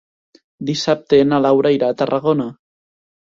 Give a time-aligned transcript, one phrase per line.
[0.69, 2.47] Dissabte na Laura irà a Tarragona.